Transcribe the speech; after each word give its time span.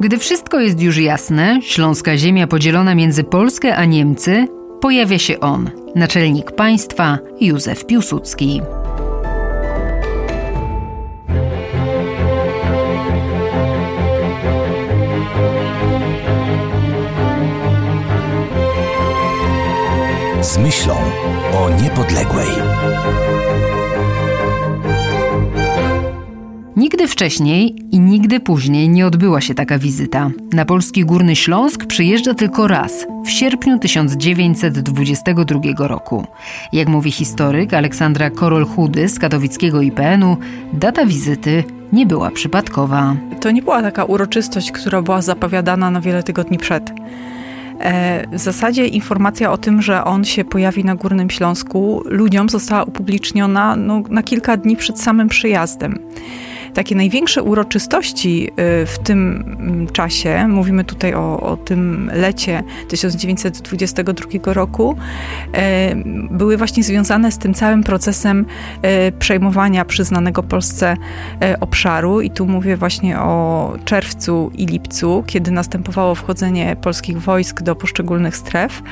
Gdy 0.00 0.18
wszystko 0.18 0.60
jest 0.60 0.80
już 0.80 0.98
jasne, 0.98 1.60
śląska 1.62 2.16
ziemia 2.16 2.46
podzielona 2.46 2.94
między 2.94 3.24
Polskę 3.24 3.76
a 3.76 3.84
Niemcy, 3.84 4.46
pojawia 4.80 5.18
się 5.18 5.40
on, 5.40 5.70
naczelnik 5.94 6.52
państwa 6.52 7.18
Józef 7.40 7.86
Piłsudski. 7.86 8.62
z 20.42 20.58
myślą 20.58 20.96
o 21.52 21.70
niepodległej. 21.82 22.48
Nigdy 26.80 27.08
wcześniej 27.08 27.76
i 27.92 28.00
nigdy 28.00 28.40
później 28.40 28.88
nie 28.88 29.06
odbyła 29.06 29.40
się 29.40 29.54
taka 29.54 29.78
wizyta. 29.78 30.30
Na 30.52 30.64
polski 30.64 31.04
Górny 31.04 31.36
Śląsk 31.36 31.86
przyjeżdża 31.86 32.34
tylko 32.34 32.68
raz, 32.68 33.06
w 33.26 33.30
sierpniu 33.30 33.78
1922 33.78 35.60
roku. 35.78 36.26
Jak 36.72 36.88
mówi 36.88 37.10
historyk 37.10 37.74
Aleksandra 37.74 38.30
Korol-Chudy 38.30 39.08
z 39.08 39.18
katowickiego 39.18 39.82
IPN-u, 39.82 40.36
data 40.72 41.06
wizyty 41.06 41.64
nie 41.92 42.06
była 42.06 42.30
przypadkowa. 42.30 43.16
To 43.40 43.50
nie 43.50 43.62
była 43.62 43.82
taka 43.82 44.04
uroczystość, 44.04 44.72
która 44.72 45.02
była 45.02 45.22
zapowiadana 45.22 45.90
na 45.90 46.00
wiele 46.00 46.22
tygodni 46.22 46.58
przed. 46.58 46.90
E, 47.80 48.26
w 48.32 48.38
zasadzie 48.38 48.86
informacja 48.86 49.52
o 49.52 49.58
tym, 49.58 49.82
że 49.82 50.04
on 50.04 50.24
się 50.24 50.44
pojawi 50.44 50.84
na 50.84 50.94
Górnym 50.94 51.30
Śląsku, 51.30 52.02
ludziom 52.04 52.48
została 52.48 52.82
upubliczniona 52.82 53.76
no, 53.76 54.02
na 54.08 54.22
kilka 54.22 54.56
dni 54.56 54.76
przed 54.76 55.00
samym 55.00 55.28
przyjazdem 55.28 55.98
takie 56.74 56.94
największe 56.94 57.42
uroczystości 57.42 58.50
y, 58.50 58.86
w 58.86 58.98
tym 58.98 59.44
mm, 59.60 59.86
czasie, 59.86 60.48
mówimy 60.48 60.84
tutaj 60.84 61.14
o, 61.14 61.40
o 61.40 61.56
tym 61.56 62.10
lecie 62.14 62.62
1922 62.88 64.52
roku, 64.52 64.96
e, 65.52 65.94
były 66.30 66.56
właśnie 66.56 66.82
związane 66.82 67.32
z 67.32 67.38
tym 67.38 67.54
całym 67.54 67.82
procesem 67.82 68.46
e, 68.82 69.12
przejmowania 69.12 69.84
przyznanego 69.84 70.42
Polsce 70.42 70.96
e, 71.42 71.60
obszaru. 71.60 72.20
I 72.20 72.30
tu 72.30 72.46
mówię 72.46 72.76
właśnie 72.76 73.18
o 73.18 73.72
czerwcu 73.84 74.50
i 74.54 74.66
lipcu, 74.66 75.24
kiedy 75.26 75.50
następowało 75.50 76.14
wchodzenie 76.14 76.76
polskich 76.76 77.22
wojsk 77.22 77.62
do 77.62 77.76
poszczególnych 77.76 78.36
stref. 78.36 78.82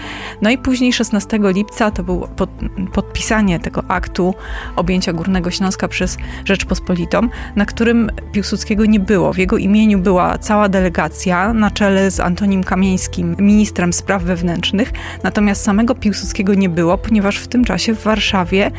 No 0.43 0.51
i 0.51 0.59
później 0.59 0.93
16 0.93 1.39
lipca 1.43 1.91
to 1.91 2.03
było 2.03 2.29
pod, 2.29 2.51
podpisanie 2.93 3.61
tego 3.61 3.83
aktu 3.89 4.35
objęcia 4.77 5.13
Górnego 5.13 5.51
Śląska 5.51 5.89
przez 5.89 6.19
Rzeczpospolitą, 6.45 7.29
na 7.57 7.65
którym 7.69 8.11
Piłsudskiego 8.33 8.87
nie 8.87 9.01
było. 9.01 9.33
W 9.33 9.39
jego 9.39 9.57
imieniu 9.57 9.99
była 9.99 10.39
cała 10.39 10.69
delegacja 10.69 11.53
na 11.53 11.71
czele 11.71 12.11
z 12.11 12.21
Antonim 12.21 12.65
Kamieńskim, 12.65 13.37
ministrem 13.39 13.93
spraw 13.93 14.23
wewnętrznych, 14.23 14.93
natomiast 15.23 15.65
samego 15.65 15.95
Piłsudskiego 15.95 16.55
nie 16.55 16.69
było, 16.69 16.99
ponieważ 16.99 17.39
w 17.39 17.49
tym 17.49 17.65
czasie 17.65 17.95
w 17.95 18.03
Warszawie 18.03 18.71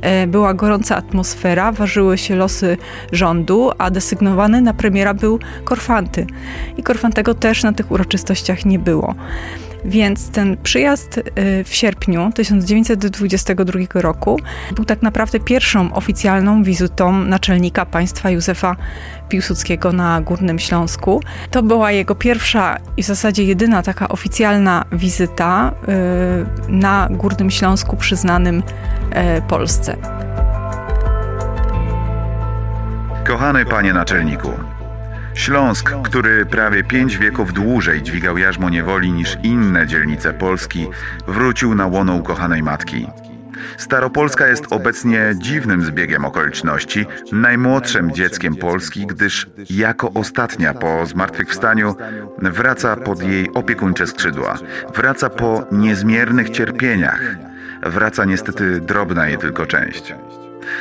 e, 0.00 0.26
była 0.26 0.54
gorąca 0.54 0.96
atmosfera, 0.96 1.72
ważyły 1.72 2.18
się 2.18 2.36
losy 2.36 2.76
rządu, 3.12 3.70
a 3.78 3.90
desygnowany 3.90 4.60
na 4.62 4.74
premiera 4.74 5.14
był 5.14 5.38
Korfanty. 5.64 6.26
I 6.76 6.82
Korfantego 6.82 7.34
też 7.34 7.62
na 7.62 7.72
tych 7.72 7.90
uroczystościach 7.90 8.64
nie 8.64 8.78
było. 8.78 9.14
Więc 9.86 10.30
ten 10.30 10.56
przyjazd 10.62 11.18
y, 11.18 11.64
w 11.64 11.74
sierpniu 11.74 12.30
1922 12.34 13.80
roku 13.94 14.40
był 14.74 14.84
tak 14.84 15.02
naprawdę 15.02 15.40
pierwszą 15.40 15.94
oficjalną 15.94 16.62
wizytą 16.62 17.12
naczelnika 17.12 17.86
państwa 17.86 18.30
Józefa 18.30 18.76
Piłsudskiego 19.28 19.92
na 19.92 20.20
Górnym 20.20 20.58
Śląsku. 20.58 21.22
To 21.50 21.62
była 21.62 21.92
jego 21.92 22.14
pierwsza 22.14 22.78
i 22.96 23.02
w 23.02 23.06
zasadzie 23.06 23.44
jedyna 23.44 23.82
taka 23.82 24.08
oficjalna 24.08 24.84
wizyta 24.92 25.72
y, 26.68 26.72
na 26.72 27.08
Górnym 27.10 27.50
Śląsku 27.50 27.96
przyznanym 27.96 28.58
y, 28.58 29.42
Polsce. 29.48 29.96
Kochany 33.26 33.64
panie 33.64 33.92
naczelniku, 33.92 34.50
Śląsk, 35.36 35.92
który 36.04 36.46
prawie 36.46 36.84
pięć 36.84 37.18
wieków 37.18 37.52
dłużej 37.52 38.02
dźwigał 38.02 38.38
jarzmo 38.38 38.70
niewoli 38.70 39.12
niż 39.12 39.38
inne 39.42 39.86
dzielnice 39.86 40.32
Polski, 40.32 40.86
wrócił 41.26 41.74
na 41.74 41.86
łono 41.86 42.14
ukochanej 42.14 42.62
matki. 42.62 43.06
Staropolska 43.76 44.46
jest 44.46 44.64
obecnie 44.70 45.32
dziwnym 45.34 45.84
zbiegiem 45.84 46.24
okoliczności, 46.24 47.06
najmłodszym 47.32 48.12
dzieckiem 48.12 48.56
Polski, 48.56 49.06
gdyż 49.06 49.46
jako 49.70 50.10
ostatnia 50.12 50.74
po 50.74 51.06
zmartwychwstaniu 51.06 51.94
wraca 52.42 52.96
pod 52.96 53.22
jej 53.22 53.54
opiekuńcze 53.54 54.06
skrzydła. 54.06 54.58
Wraca 54.94 55.30
po 55.30 55.66
niezmiernych 55.72 56.50
cierpieniach. 56.50 57.36
Wraca 57.82 58.24
niestety 58.24 58.80
drobna 58.80 59.28
jej 59.28 59.38
tylko 59.38 59.66
część. 59.66 60.14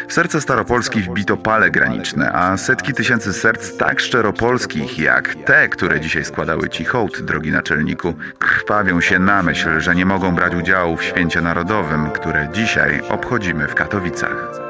W 0.07 0.13
serce 0.13 0.41
Staropolski 0.41 1.01
wbito 1.01 1.37
pale 1.37 1.71
graniczne, 1.71 2.31
a 2.31 2.57
setki 2.57 2.93
tysięcy 2.93 3.33
serc 3.33 3.77
tak 3.77 3.99
szczeropolskich, 3.99 4.99
jak 4.99 5.35
te, 5.35 5.69
które 5.69 5.99
dzisiaj 5.99 6.25
składały 6.25 6.69
Ci 6.69 6.85
hołd, 6.85 7.21
drogi 7.21 7.51
naczelniku, 7.51 8.13
krwawią 8.39 9.01
się 9.01 9.19
na 9.19 9.43
myśl, 9.43 9.79
że 9.79 9.95
nie 9.95 10.05
mogą 10.05 10.35
brać 10.35 10.55
udziału 10.55 10.97
w 10.97 11.03
święcie 11.03 11.41
narodowym, 11.41 12.11
które 12.11 12.49
dzisiaj 12.53 13.01
obchodzimy 13.09 13.67
w 13.67 13.75
Katowicach. 13.75 14.65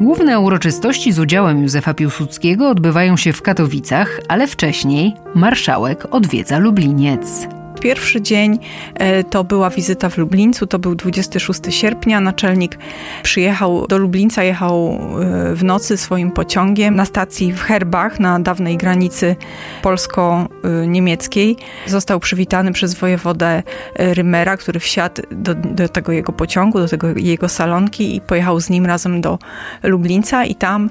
Główne 0.00 0.40
uroczystości 0.40 1.12
z 1.12 1.18
udziałem 1.18 1.62
Józefa 1.62 1.94
Piłsudskiego 1.94 2.68
odbywają 2.68 3.16
się 3.16 3.32
w 3.32 3.42
Katowicach, 3.42 4.20
ale 4.28 4.46
wcześniej 4.46 5.14
marszałek 5.34 6.06
odwiedza 6.10 6.58
Lubliniec. 6.58 7.59
Pierwszy 7.80 8.22
dzień 8.22 8.58
e, 8.94 9.24
to 9.24 9.44
była 9.44 9.70
wizyta 9.70 10.08
w 10.08 10.18
Lublińcu, 10.18 10.66
to 10.66 10.78
był 10.78 10.94
26 10.94 11.60
sierpnia. 11.70 12.20
Naczelnik 12.20 12.78
przyjechał 13.22 13.86
do 13.86 13.98
Lublińca, 13.98 14.42
jechał 14.42 14.88
e, 14.88 15.54
w 15.54 15.64
nocy 15.64 15.96
swoim 15.96 16.30
pociągiem 16.30 16.96
na 16.96 17.04
stacji 17.04 17.52
w 17.52 17.60
Herbach 17.60 18.20
na 18.20 18.40
dawnej 18.40 18.76
granicy 18.76 19.36
polsko-niemieckiej. 19.82 21.56
Został 21.86 22.20
przywitany 22.20 22.72
przez 22.72 22.94
wojewodę 22.94 23.62
e, 23.94 24.14
Rymera, 24.14 24.56
który 24.56 24.80
wsiadł 24.80 25.22
do, 25.30 25.54
do 25.54 25.88
tego 25.88 26.12
jego 26.12 26.32
pociągu, 26.32 26.78
do 26.78 26.88
tego 26.88 27.08
jego 27.16 27.48
salonki 27.48 28.16
i 28.16 28.20
pojechał 28.20 28.60
z 28.60 28.70
nim 28.70 28.86
razem 28.86 29.20
do 29.20 29.38
Lublińca 29.82 30.44
i 30.44 30.54
tam 30.54 30.90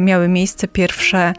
miały 0.00 0.28
miejsce 0.28 0.68
pierwsze 0.68 1.32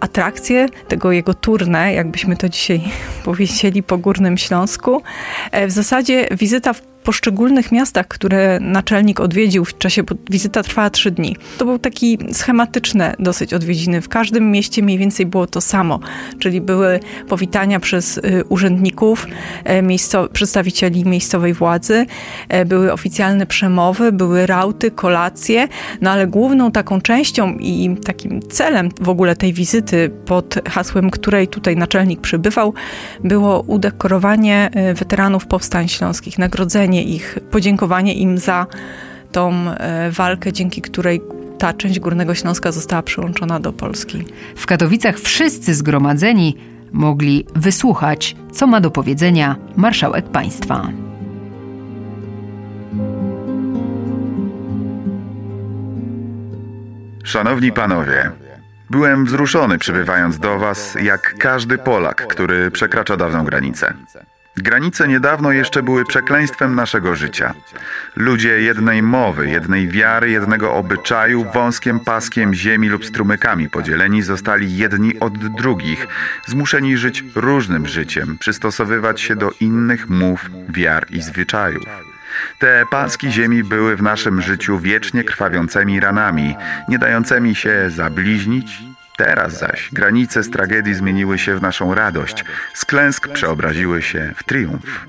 atrakcje 0.00 0.68
tego 0.88 1.12
jego 1.12 1.34
turne, 1.34 1.94
jakbyśmy 1.94 2.36
to 2.36 2.48
dzisiaj 2.48 2.80
powiedzieli 3.24 3.82
po 3.82 3.98
Górnym 3.98 4.38
Śląsku. 4.38 5.02
E, 5.50 5.66
w 5.66 5.70
zasadzie 5.70 6.28
wizyta 6.30 6.72
w 6.72 6.95
poszczególnych 7.06 7.72
miastach, 7.72 8.08
które 8.08 8.60
naczelnik 8.60 9.20
odwiedził 9.20 9.64
w 9.64 9.78
czasie, 9.78 10.02
wizyta 10.30 10.62
trwała 10.62 10.90
trzy 10.90 11.10
dni. 11.10 11.36
To 11.58 11.64
był 11.64 11.78
taki 11.78 12.18
schematyczne 12.32 13.14
dosyć 13.18 13.54
odwiedziny. 13.54 14.00
W 14.00 14.08
każdym 14.08 14.50
mieście 14.50 14.82
mniej 14.82 14.98
więcej 14.98 15.26
było 15.26 15.46
to 15.46 15.60
samo, 15.60 16.00
czyli 16.38 16.60
były 16.60 17.00
powitania 17.28 17.80
przez 17.80 18.18
y, 18.18 18.44
urzędników, 18.48 19.26
e, 19.64 19.82
miejsco, 19.82 20.28
przedstawicieli 20.28 21.04
miejscowej 21.04 21.54
władzy, 21.54 22.06
e, 22.48 22.64
były 22.64 22.92
oficjalne 22.92 23.46
przemowy, 23.46 24.12
były 24.12 24.46
rauty, 24.46 24.90
kolacje, 24.90 25.68
no 26.00 26.10
ale 26.10 26.26
główną 26.26 26.72
taką 26.72 27.00
częścią 27.00 27.56
i 27.60 27.96
takim 28.04 28.42
celem 28.42 28.88
w 29.00 29.08
ogóle 29.08 29.36
tej 29.36 29.52
wizyty 29.52 30.10
pod 30.24 30.54
hasłem, 30.68 31.10
której 31.10 31.48
tutaj 31.48 31.76
naczelnik 31.76 32.20
przybywał, 32.20 32.74
było 33.24 33.60
udekorowanie 33.60 34.70
y, 34.90 34.94
weteranów 34.94 35.46
powstań 35.46 35.88
śląskich, 35.88 36.38
nagrodzenie 36.38 36.95
ich, 37.02 37.38
podziękowanie 37.50 38.14
im 38.14 38.38
za 38.38 38.66
tą 39.32 39.52
e, 39.70 40.10
walkę, 40.10 40.52
dzięki 40.52 40.82
której 40.82 41.20
ta 41.58 41.72
część 41.72 42.00
Górnego 42.00 42.34
Śląska 42.34 42.72
została 42.72 43.02
przyłączona 43.02 43.60
do 43.60 43.72
Polski. 43.72 44.24
W 44.56 44.66
Katowicach 44.66 45.18
wszyscy 45.18 45.74
zgromadzeni 45.74 46.56
mogli 46.92 47.46
wysłuchać, 47.54 48.36
co 48.52 48.66
ma 48.66 48.80
do 48.80 48.90
powiedzenia 48.90 49.56
marszałek 49.76 50.28
państwa. 50.28 50.88
Szanowni 57.24 57.72
panowie, 57.72 58.30
byłem 58.90 59.24
wzruszony 59.24 59.78
przybywając 59.78 60.38
do 60.38 60.58
was, 60.58 60.96
jak 61.02 61.34
każdy 61.38 61.78
Polak, 61.78 62.26
który 62.26 62.70
przekracza 62.70 63.16
dawną 63.16 63.44
granicę. 63.44 63.94
Granice 64.56 65.08
niedawno 65.08 65.52
jeszcze 65.52 65.82
były 65.82 66.04
przekleństwem 66.04 66.74
naszego 66.74 67.14
życia. 67.14 67.54
Ludzie 68.16 68.60
jednej 68.60 69.02
mowy, 69.02 69.50
jednej 69.50 69.88
wiary, 69.88 70.30
jednego 70.30 70.74
obyczaju, 70.74 71.46
wąskim 71.54 72.00
paskiem 72.00 72.54
ziemi 72.54 72.88
lub 72.88 73.04
strumykami 73.04 73.70
podzieleni 73.70 74.22
zostali 74.22 74.76
jedni 74.76 75.20
od 75.20 75.38
drugich, 75.38 76.06
zmuszeni 76.46 76.96
żyć 76.96 77.24
różnym 77.34 77.86
życiem, 77.86 78.38
przystosowywać 78.38 79.20
się 79.20 79.36
do 79.36 79.50
innych 79.60 80.08
mów, 80.08 80.50
wiar 80.68 81.06
i 81.10 81.22
zwyczajów. 81.22 81.84
Te 82.58 82.84
paski 82.90 83.32
ziemi 83.32 83.64
były 83.64 83.96
w 83.96 84.02
naszym 84.02 84.42
życiu 84.42 84.78
wiecznie 84.78 85.24
krwawiącymi 85.24 86.00
ranami, 86.00 86.56
nie 86.88 86.98
dającymi 86.98 87.54
się 87.54 87.90
zabliźnić. 87.90 88.82
Teraz 89.16 89.58
zaś 89.58 89.90
granice 89.92 90.42
z 90.42 90.50
tragedii 90.50 90.94
zmieniły 90.94 91.38
się 91.38 91.54
w 91.54 91.62
naszą 91.62 91.94
radość, 91.94 92.44
z 92.74 92.84
klęsk 92.84 93.28
przeobraziły 93.28 94.02
się 94.02 94.32
w 94.36 94.44
triumf. 94.44 95.06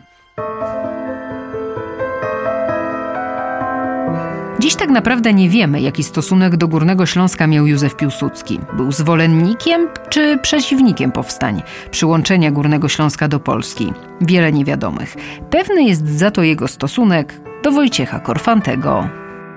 Dziś 4.59 4.75
tak 4.75 4.89
naprawdę 4.89 5.33
nie 5.33 5.49
wiemy, 5.49 5.81
jaki 5.81 6.03
stosunek 6.03 6.55
do 6.55 6.67
Górnego 6.67 7.05
Śląska 7.05 7.47
miał 7.47 7.67
Józef 7.67 7.95
Piłsudski. 7.95 8.59
Był 8.73 8.91
zwolennikiem 8.91 9.87
czy 10.09 10.37
przeciwnikiem 10.41 11.11
powstań, 11.11 11.61
przyłączenia 11.91 12.51
Górnego 12.51 12.89
Śląska 12.89 13.27
do 13.27 13.39
Polski. 13.39 13.93
Wiele 14.21 14.51
niewiadomych. 14.51 15.15
Pewny 15.49 15.83
jest 15.83 16.07
za 16.07 16.31
to 16.31 16.43
jego 16.43 16.67
stosunek 16.67 17.33
do 17.63 17.71
Wojciecha 17.71 18.19
Korfantego 18.19 19.09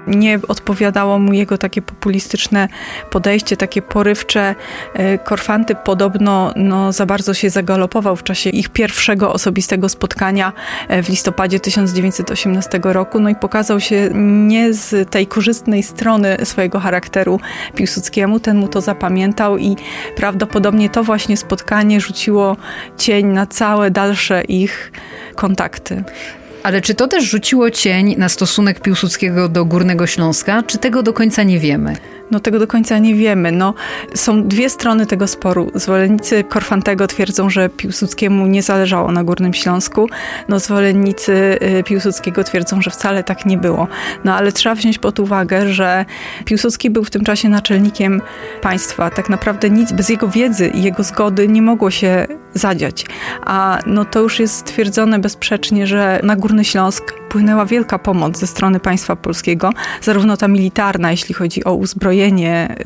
nie 0.07 0.39
odpowiadało 0.49 1.19
mu 1.19 1.33
jego 1.33 1.59
takie 1.59 1.83
populistyczne 1.83 2.69
podejście, 3.11 3.57
takie 3.57 3.83
porywcze. 3.83 4.55
E, 4.95 5.19
Korfanty 5.19 5.75
podobno 5.75 6.53
no, 6.57 6.93
za 6.93 7.07
bardzo 7.07 7.35
się 7.35 7.51
zagalopował 7.51 8.17
w 8.17 8.23
czasie 8.23 8.51
ich 8.51 8.69
pierwszego 8.69 9.33
osobistego 9.33 9.89
spotkania 9.89 10.53
e, 10.89 11.03
w 11.03 11.09
listopadzie 11.09 11.61
1918 11.61 12.81
roku, 12.83 13.21
no 13.21 13.29
i 13.29 13.35
pokazał 13.35 13.81
się 13.81 14.09
nie 14.49 14.75
z 14.75 15.11
tej 15.11 15.27
korzystnej 15.27 15.83
strony 15.83 16.37
swojego 16.45 16.81
charakteru 16.81 17.41
Piłsudskiemu, 17.75 18.41
ten 18.41 18.57
mu 18.57 18.69
to 18.69 18.81
zapamiętał 18.81 19.59
i 19.59 19.77
prawdopodobnie 20.17 20.91
to 20.91 21.05
właśnie 21.05 21.37
spotkanie 21.37 22.01
rzuciło 22.01 22.57
cień 22.97 23.27
na 23.27 23.47
całe 23.47 23.91
dalsze 23.91 24.43
ich 24.43 24.93
kontakty. 25.35 26.05
Ale 26.63 26.81
czy 26.81 26.95
to 26.95 27.09
też 27.09 27.25
rzuciło 27.25 27.71
cień 27.71 28.15
na 28.19 28.29
stosunek 28.29 28.81
Piłsudskiego 28.81 29.49
do 29.49 29.65
Górnego 29.65 30.07
Śląska, 30.07 30.63
czy 30.63 30.79
tego 30.79 31.03
do 31.03 31.13
końca 31.13 31.43
nie 31.43 31.59
wiemy? 31.59 31.97
No 32.31 32.41
tego 32.41 32.59
do 32.59 32.67
końca 32.67 32.99
nie 32.99 33.15
wiemy. 33.15 33.53
No, 33.53 33.75
są 34.15 34.49
dwie 34.49 34.71
strony 34.71 35.07
tego 35.07 35.27
sporu. 35.27 35.71
Zwolennicy 35.75 36.45
Korfantego 36.45 37.07
twierdzą, 37.07 37.51
że 37.51 37.69
Piłsudskiemu 37.69 38.47
nie 38.47 38.63
zależało 38.63 39.13
na 39.13 39.25
Górnym 39.25 39.55
Śląsku. 39.55 40.09
No, 40.49 40.59
zwolennicy 40.59 41.59
y, 41.79 41.83
Piłsudskiego 41.85 42.45
twierdzą, 42.45 42.83
że 42.83 42.91
wcale 42.91 43.25
tak 43.25 43.47
nie 43.47 43.59
było. 43.59 43.89
No 44.25 44.35
ale 44.35 44.53
trzeba 44.53 44.75
wziąć 44.75 44.99
pod 44.99 45.21
uwagę, 45.21 45.73
że 45.73 46.05
Piłsudski 46.45 46.91
był 46.91 47.05
w 47.05 47.11
tym 47.11 47.25
czasie 47.25 47.49
naczelnikiem 47.49 48.23
państwa. 48.63 49.11
Tak 49.11 49.29
naprawdę 49.29 49.71
nic 49.71 49.93
bez 49.93 50.09
jego 50.09 50.29
wiedzy 50.29 50.69
i 50.69 50.83
jego 50.83 51.03
zgody 51.03 51.49
nie 51.49 51.63
mogło 51.63 51.91
się 51.91 52.27
zadziać. 52.55 53.07
A 53.47 53.79
no 53.87 54.05
to 54.05 54.21
już 54.21 54.41
jest 54.41 54.57
stwierdzone 54.57 55.19
bezsprzecznie, 55.19 55.87
że 55.87 56.21
na 56.23 56.37
Górny 56.37 56.65
Śląsk 56.65 57.20
płynęła 57.31 57.67
wielka 57.67 57.99
pomoc 57.99 58.39
ze 58.39 58.47
strony 58.47 58.81
państwa 58.81 59.17
polskiego, 59.17 59.71
zarówno 60.03 60.37
ta 60.37 60.49
militarna, 60.49 61.11
jeśli 61.11 61.35
chodzi 61.35 61.65
o 61.65 61.75
uzbrojenie, 61.75 62.77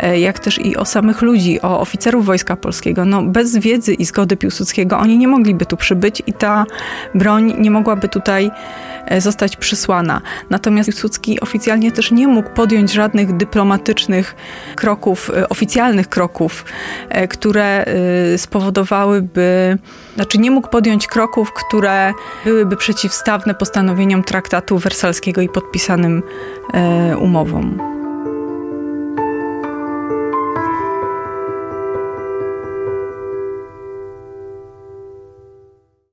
y, 0.00 0.06
y, 0.06 0.18
jak 0.18 0.38
też 0.38 0.58
i 0.58 0.76
o 0.76 0.84
samych 0.84 1.22
ludzi, 1.22 1.60
o 1.62 1.80
oficerów 1.80 2.26
Wojska 2.26 2.56
Polskiego. 2.56 3.04
No, 3.04 3.22
bez 3.22 3.56
wiedzy 3.56 3.94
i 3.94 4.04
zgody 4.04 4.36
Piłsudskiego 4.36 4.98
oni 4.98 5.18
nie 5.18 5.28
mogliby 5.28 5.66
tu 5.66 5.76
przybyć 5.76 6.22
i 6.26 6.32
ta 6.32 6.64
broń 7.14 7.54
nie 7.58 7.70
mogłaby 7.70 8.08
tutaj 8.08 8.50
e, 9.06 9.20
zostać 9.20 9.56
przysłana. 9.56 10.20
Natomiast 10.50 10.90
Piłsudski 10.90 11.40
oficjalnie 11.40 11.92
też 11.92 12.10
nie 12.10 12.28
mógł 12.28 12.50
podjąć 12.50 12.92
żadnych 12.92 13.36
dyplomatycznych 13.36 14.36
kroków, 14.76 15.30
e, 15.36 15.48
oficjalnych 15.48 16.08
kroków, 16.08 16.64
e, 17.08 17.28
które 17.28 17.84
spowodowałyby, 18.36 19.78
znaczy 20.14 20.38
nie 20.38 20.50
mógł 20.50 20.68
podjąć 20.68 21.06
kroków, 21.06 21.52
które 21.52 22.12
byłyby 22.44 22.76
przeciwstawne 23.20 23.54
postanowieniom 23.54 24.22
traktatu 24.22 24.78
wersalskiego 24.78 25.40
i 25.40 25.48
podpisanym 25.48 26.22
e, 26.74 27.16
umowom. 27.16 27.99